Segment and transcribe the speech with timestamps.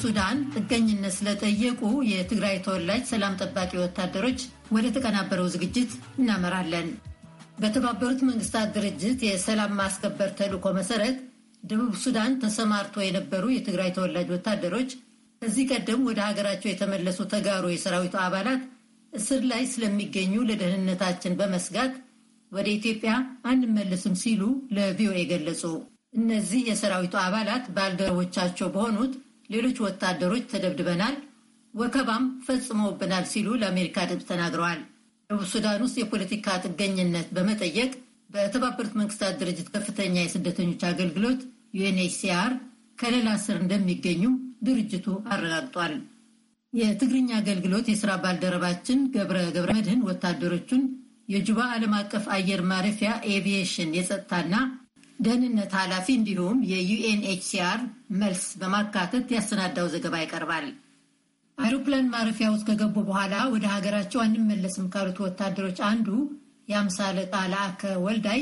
[0.00, 4.40] ሱዳን ጥገኝነት ስለጠየቁ የትግራይ ተወላጅ ሰላም ጠባቂ ወታደሮች
[4.74, 6.88] ወደ ተቀናበረው ዝግጅት እናመራለን።
[7.60, 11.16] በተባበሩት መንግስታት ድርጅት የሰላም ማስከበር ተልዕኮ መሰረት
[11.62, 14.90] ደቡብ ሱዳን ተሰማርቶ የነበሩ የትግራይ ተወላጅ ወታደሮች
[15.42, 18.62] ከዚህ ቀደም ወደ ሀገራቸው የተመለሱ ተጋሩ የሰራዊቱ አባላት
[19.12, 21.94] እስር ላይ ስለሚገኙ ለደህንነታችን በመስጋት
[22.54, 23.12] ወደ ኢትዮጵያ
[23.50, 24.42] አንመለስም ሲሉ
[24.76, 25.62] ለቪኦኤ ገለጹ።
[26.18, 29.14] እነዚህ የሰራዊቱ አባላት ባልደረቦቻቸው በሆኑት
[29.50, 31.16] ሌሎች ወታደሮች ተደብድበናል፣
[31.74, 34.80] ወከባም ፈጽመውብናል ሲሉ ለአሜሪካ ድምፅ ተናግረዋል።
[35.30, 37.90] ደቡብ ሱዳን ውስጥ የፖለቲካ ጥገኝነት በመጠየቅ
[38.30, 41.40] በተባበሩት መንግስታት ድርጅት ከፍተኛ የስደተኞች አገልግሎት
[41.78, 42.52] ዩኤንኤችሲአር
[42.98, 44.34] ከለላ ስር እንደሚገኙም
[44.66, 45.94] ድርጅቱ አረጋግጧል።
[46.72, 50.82] የትግርኛ አገልግሎት የስራ ባልደረባችን ገብረ ገብረ መድህን ወታደሮቹን
[51.28, 54.54] የጁባ ዓለም አቀፍ አየር ማረፊያ ኤቪዬሽን የጸጥታና
[55.18, 57.80] ደህንነት ኃላፊ እንዲሁም የዩኤንኤችሲአር
[58.22, 60.66] መልስ በማካተት ያሰናዳው ዘገባ ይቀርባል።
[61.58, 66.08] አይሮፕላን ማረፊያ ውስጥ ከገቡ በኋላ ወደ ሀገራቸው አንመለስም ካሉት ወታደሮች አንዱ
[66.68, 68.40] የአምሳ አለቃ ለአከ ወልዳይ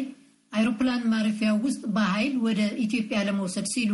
[0.52, 3.92] አይሮፕላን ማረፊያ ውስጥ በኃይል ወደ ኢትዮጵያ ለመውሰድ ሲሉ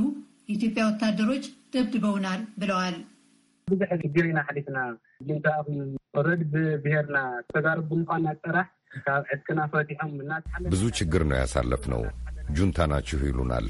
[0.48, 2.97] የኢትዮጵያ ወታደሮች ደብድበውናል ብለዋል።
[3.69, 3.91] ብዙሕ
[4.25, 4.78] ኢና ሓሊፍና
[6.19, 7.19] ኦረድ ብብሄርና
[7.52, 8.66] ተጋሩ ብምኳና ጥራሕ
[8.98, 10.12] ካብ ዕድቅና ፈቲሖም
[10.72, 12.02] ብዙ ችግር ነው ያሳለፍነው።
[12.56, 13.66] ጁንታ ናችሁ ይሉናል።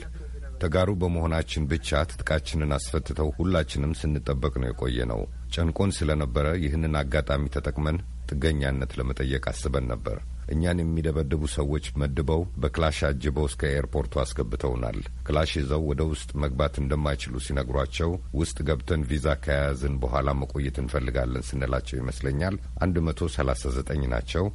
[0.62, 5.20] ተጋሩ በመሆናችን ብቻ ትጥቃችንን አስፈትተው ሁላችንም ስንጠበቅ ነው የቆየ ነው።
[5.55, 7.98] ጨንቆን ስለነበረ ይህንን አጋጣሚ ተጠቅመን
[8.31, 10.17] ጥገኛነት ለመጠየቅ አስበን ነበር።
[10.53, 17.34] እኛን የሚደበድቡ ሰዎች መድበው በክላሽ አጅበው እስከ ኤርፖርቱ አስገብተውናል። ክላሽ ይዘው ወደ ውስጥ መግባት እንደማይችሉ
[17.47, 22.56] ሲነግሯቸው ውስጥ ገብተን ቪዛ ከያያዝን በኋላ መቆየት እንፈልጋለን ስንላቸው ይመስለኛል
[22.87, 24.47] አንድ መቶ ሰላሳ ዘጠኝ ናቸው።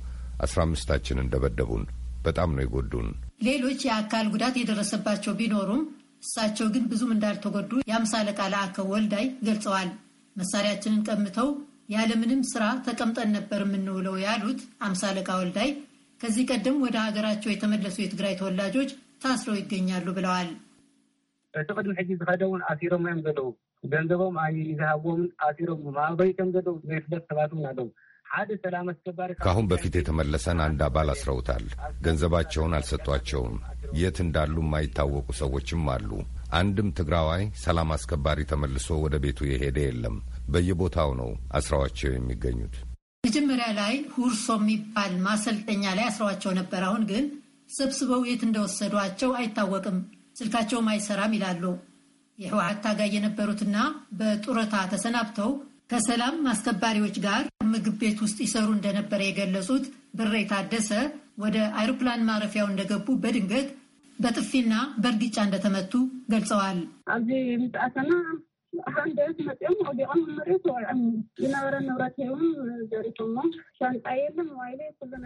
[0.44, 1.84] አስራ አምስታችን እንደበደቡን
[2.26, 3.08] በጣም ነው የጎዱን።
[3.44, 5.82] ሌሎች የአካል ጉዳት የደረሰባቸው ቢኖሩም
[6.24, 9.90] እሳቸው ግን ብዙም እንዳልተጎዱ የአምሳ አለቃ ለአከ ወልዳይ ገልጸዋል።
[10.36, 11.50] መሳሪያችንን ቀምተው
[11.94, 15.70] ያለምንም ስራ ተቀምጠን ነበር የምንውለው ያሉት አምሳ አለቃ ወልዳይ
[16.22, 18.92] ከዚህ ቀደም ወደ ሀገራቸው የተመለሱ የትግራይ ተወላጆች
[19.24, 20.50] ታስረው ይገኛሉ ብለዋል።
[21.54, 23.48] እቲ ቅድሚ ሕጂ ዝኸደውን ኣሲሮም እዮም ዘለው
[23.84, 27.90] ገንዘቦም ኣይዝሃቦምን ኣሲሮም ማበይ ከም ዘለው ዘይፍለጥ ሰባት እውን
[29.40, 31.66] ከአሁን በፊት የተመለሰን አንድ አባል አስረውታል።
[32.06, 33.58] ገንዘባቸውን አልሰጧቸውም።
[33.96, 36.10] የት እንዳሉ የማይታወቁ ሰዎችም አሉ።
[36.54, 40.16] አንድም ትግራዋይ ሰላም አስከባሪ ተመልሶ ወደ ቤቱ የሄደ የለም።
[40.50, 42.76] በየቦታው ነው አስረዋቸው የሚገኙት።
[43.24, 47.26] መጀመሪያ ላይ ሁርሶ የሚባል ማሰልጠኛ ላይ አስረዋቸው ነበር። አሁን ግን
[47.74, 49.98] ሰብስበው የት እንደወሰዷቸው አይታወቅም፣
[50.40, 51.64] ስልካቸውም አይሰራም ይላሉ።
[52.38, 53.78] የህወሓት ታጋይ የነበሩትና
[54.20, 55.52] በጡረታ ተሰናብተው
[55.94, 59.84] ከሰላም አስከባሪዎች ጋር ምግብ ቤት ውስጥ ይሰሩ እንደነበረ የገለጹት
[60.20, 60.90] ብሬ ታደሰ
[61.40, 63.68] ወደ አይሮፕላን ማረፊያው እንደገቡ በድንገት
[64.20, 65.94] በጥፊና በእርግጫ እንደተመቱ
[66.34, 66.80] ገልጸዋል።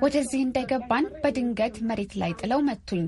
[0.03, 3.05] ወደዚህ እንደገባን በድንገት መሬት ላይ ጥለው መቱኝ።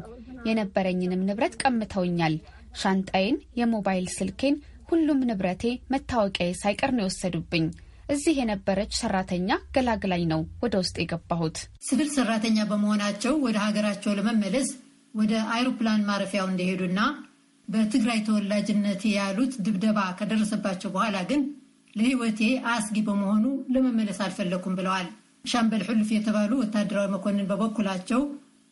[0.50, 2.36] የነበረኝንም ንብረት ቀምተውኛል።
[2.82, 4.56] ሻንጣዬን፣ የሞባይል ስልኬን፣
[4.90, 5.64] ሁሉም ንብረቴ፣
[5.94, 7.66] መታወቂያዬ ሳይቀር ነው የወሰዱብኝ።
[8.10, 11.58] እዚህ የነበረች ሰራተኛ ገላግላኝ ነው ወደ ውስጥ የገባሁት።
[11.88, 14.70] ሲቪል ሰራተኛ በመሆናቸው ወደ ሀገራቸው ለመመለስ
[15.14, 17.00] ወደ አይሮፕላን ማረፊያው እንደሄዱና
[17.68, 21.42] በትግራይ ተወላጅነት ያሉት ድብደባ ከደረሰባቸው በኋላ ግን
[21.94, 22.42] ለሕይወቴ
[22.74, 25.08] አስጊ በመሆኑ ለመመለስ አልፈለኩም ብለዋል።
[25.46, 28.22] ሻምበል ሕልፍ የተባሉ ወታደራዊ መኮንን በበኩላቸው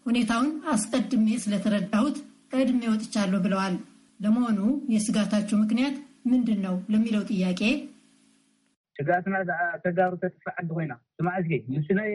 [0.05, 2.17] ሁኔታውን አስቀድሜ ስለተረዳሁት
[2.53, 3.75] ቀድሜ ወጥቻለሁ ብለዋል።
[4.19, 4.59] ለመሆኑ
[4.93, 5.95] የስጋታቸው ምክንያት
[6.27, 7.61] ምንድን ነው ለሚለው ጥያቄ
[8.95, 9.35] ስጋትና
[9.83, 10.11] ተጋሩ
[10.51, 11.39] ዓዲ ኮይና ስማዕ
[11.73, 12.11] ምስናይ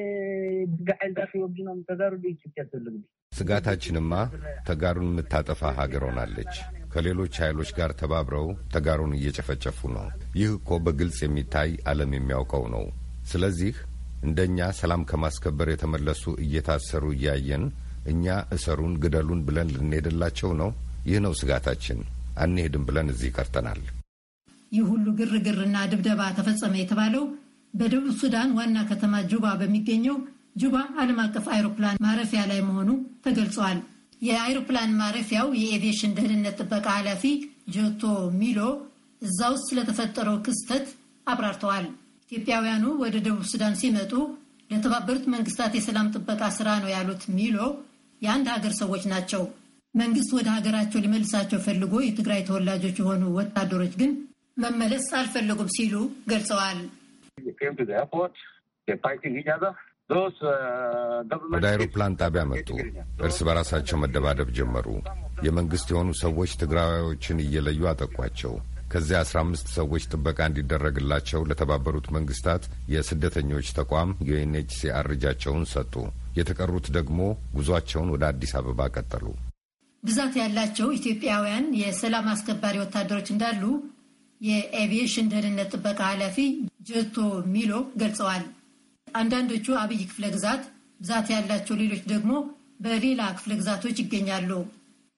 [0.73, 2.95] ብጋ ሓይልታት ወጊኖም ተጋሩ ጭፍጨት ዘሎ
[3.33, 4.15] ስጋታችንማ
[4.69, 6.55] ተጋሩን የምታጠፋ ሀገር ሆናለች።
[6.93, 10.07] ከሌሎች ኃይሎች ጋር ተባብረው ተጋሩን እየጨፈጨፉ ነው።
[10.41, 12.85] ይህ እኮ በግልጽ የሚታይ ዓለም የሚያውቀው ነው።
[13.33, 13.75] ስለዚህ
[14.23, 17.65] እንደኛ ሰላም ከማስከበር የተመለሱ እየታሰሩ እያየን
[18.07, 20.71] እኛ እሰሩን፣ ግደሉን ብለን ልንሄድላቸው ነው።
[21.07, 22.01] ይህ ነው ስጋታችን።
[22.39, 23.81] አንሄድም ብለን እዚህ ቀርተናል።
[24.73, 27.25] ይህ ሁሉ ግርግርና ድብደባ ተፈጸመ የተባለው
[27.75, 30.17] በደቡብ ሱዳን ዋና ከተማ ጁባ በሚገኘው
[30.57, 32.89] ጁባ ዓለም አቀፍ አይሮፕላን ማረፊያ ላይ መሆኑ
[33.25, 33.79] ተገልጿል።
[34.23, 37.23] የአይሮፕላን ማረፊያው የኤቪዬሽን ደህንነት ጥበቃ ኃላፊ
[37.75, 38.03] ጆቶ
[38.41, 38.59] ሚሎ
[39.23, 40.87] እዛ ውስጥ ስለተፈጠረው ክስተት
[41.27, 41.87] አብራርተዋል።
[42.33, 44.13] ኢትዮጵያውያኑ ወደ ደቡብ ሱዳን ሲመጡ
[44.71, 47.57] ለተባበሩት መንግስታት የሰላም ጥበቃ ስራ ነው ያሉት ሚሎ
[48.23, 49.43] የአንድ ሀገር ሰዎች ናቸው።
[49.95, 54.13] መንግስት ወደ ሀገራቸው ሊመልሳቸው ፈልጎ የትግራይ ተወላጆች የሆኑ ወታደሮች ግን
[54.57, 55.95] መመለስ አልፈለጉም ሲሉ
[56.29, 56.81] ገልጸዋል።
[61.53, 62.69] ወደ አይሮፕላን ጣቢያ መጡ።
[63.23, 64.87] እርስ በራሳቸው መደባደብ ጀመሩ።
[65.47, 68.53] የመንግሥት የሆኑ ሰዎች ትግራዋዮችን እየለዩ አጠቋቸው።
[68.93, 75.95] ከዚያ አስራ አምስት ሰዎች ጥበቃ እንዲደረግላቸው ለተባበሩት መንግስታት የስደተኞች ተቋም ዩኤንኤችሲአር እጃቸውን ሰጡ።
[76.39, 77.21] የተቀሩት ደግሞ
[77.57, 79.25] ጉዟቸውን ወደ አዲስ አበባ ቀጠሉ።
[80.03, 83.63] ብዛት ያላቸው ኢትዮጵያውያን የሰላም አስከባሪ ወታደሮች እንዳሉ
[84.43, 86.37] የኤቪዬሽን ደህንነት ጥበቃ ኃላፊ
[86.89, 87.17] ጀቶ
[87.53, 88.45] ሚሎ ገልጸዋል።
[89.09, 90.63] አንዳንዶቹ አብዬ ክፍለ ግዛት
[91.01, 92.33] ብዛት ያላቸው፣ ሌሎች ደግሞ
[92.83, 94.51] በሌላ ክፍለ ግዛቶች ይገኛሉ።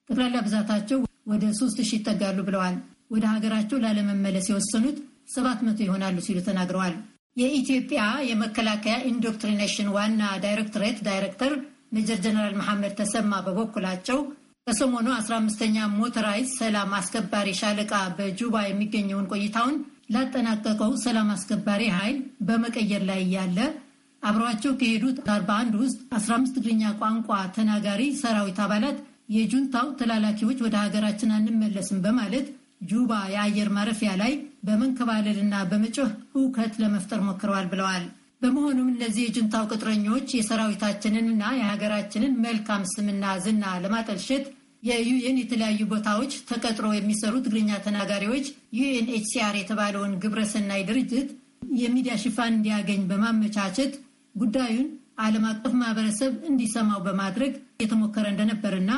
[0.09, 2.75] ጠቅላላ ብዛታቸው ወደ ሶስት ሺህ ይጠጋሉ ብለዋል።
[3.11, 4.97] ወደ ሀገራቸው ላለመመለስ የወሰኑት
[5.35, 6.95] ሰባት መቶ ይሆናሉ ሲሉ ተናግረዋል።
[7.37, 11.53] የኢትዮጵያ የመከላከያ indoctrination ዋና ዳይሬክቶሬት ዳይሬክተር
[11.95, 14.19] ሜጀር ጀነራል መሐመድ ተሰማ በበኩላቸው
[14.67, 19.75] ከሰሞኑ 15ኛ motorized ሰላም አስከባሪ ሻለቃ በጁባ የሚገኘውን ቆይታውን
[20.13, 22.17] ላጠናቀቀው ሰላም አስከባሪ ኃይል
[22.47, 23.59] በመቀየር ላይ እያለ
[24.23, 28.97] አብረዋቸው ከሄዱት 41 ውስጥ 15 ትግርኛ ቋንቋ ተናጋሪ ሰራዊት አባላት
[29.35, 32.47] የጁንታው ተላላኪዎች ወደ ሀገራችን አንመለስም በማለት
[32.89, 34.33] ጁባ የአየር ማረፊያ ላይ
[34.67, 38.05] በመንከባለልና በመጮህ እውከት ለመፍጠር ሞክረዋል ብለዋል።
[38.45, 44.45] በመሆኑም እነዚህ የጁንታው ቅጥረኞች የሰራዊታችንንና የሀገራችንን መልካም ስምና ዝና ለማጠልሸት
[44.83, 48.45] የዩኤን የተለያዩ ቦታዎች ተቀጥሮ የሚሰሩ ትግርኛ ተናጋሪዎች
[48.79, 51.29] ዩኤንኤችሲአር የተባለውን ግብረሰናይ ድርጅት
[51.79, 53.93] የሚዲያ ሽፋን እንዲያገኝ በማመቻቸት
[54.35, 54.87] ጉዳዩን
[55.25, 57.53] ዓለም አቀፍ ማህበረሰብ እንዲሰማው በማድረግ
[57.83, 58.91] የተሞከረ እንደነበርና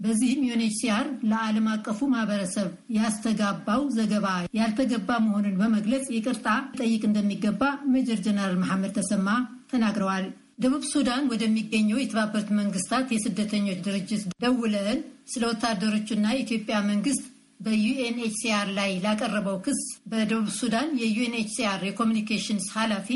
[0.00, 2.66] በዚህም ዩኤንኤችሲአር ለዓለም አቀፉ ማህበረሰብ
[2.96, 4.26] ያስተጋባው ዘገባ
[4.58, 6.48] ያልተገባ መሆኑን በመግለጽ ይቅርታ
[6.78, 7.62] መጠየቅ እንደሚገባ
[7.94, 9.28] ሜጀር ጀነራል መሐመድ ተሰማ
[9.72, 10.26] ተናግረዋል።
[10.58, 15.00] ደቡብ ሱዳን ወደሚገኘው የተባበሩት መንግስታት የስደተኞች ድርጅት ደውለን
[15.32, 17.24] ስለ ወታደሮቹና የኢትዮጵያ መንግስት
[17.60, 23.08] በዩኤንኤችሲአር ላይ ላቀረበው ክስ በደቡብ ሱዳን የዩኤንኤችሲአር የ communications ኃላፊ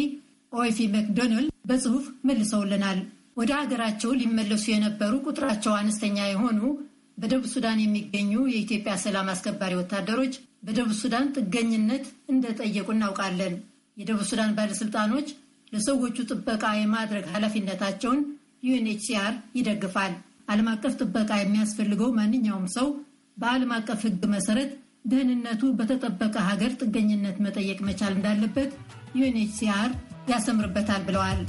[0.53, 3.00] ኦይፊ መክዶናልድ በጽሁፍ መልሰውልናል።
[3.37, 6.61] ወደ ሀገራቸው ሊመለሱ የነበሩ ቁጥራቸው አነስተኛ የሆኑ
[7.19, 10.35] በደቡብ ሱዳን የሚገኙ የኢትዮጵያ ሰላም አስከባሪ ወታደሮች
[10.65, 13.55] በደቡብ ሱዳን ጥገኝነት እንደጠየቁ እናውቃለን።
[13.97, 15.29] የደቡብ ሱዳን ባለስልጣኖች
[15.73, 18.21] ለሰዎቹ ጥበቃ የማድረግ ኃላፊነታቸውን
[18.67, 20.15] ዩኤንኤችሲአር ይደግፋል።
[20.50, 22.88] ዓለም አቀፍ ጥበቃ የሚያስፈልገው ማንኛውም ሰው
[23.37, 24.71] በዓለም አቀፍ ሕግ መሰረት
[25.06, 28.73] ደህንነቱ በተጠበቀ ሀገር ጥገኝነት መጠየቅ መቻል እንዳለበት
[29.19, 29.91] ዩኤንኤችሲአር
[30.29, 31.41] ያሰምርበታል ብለዋል።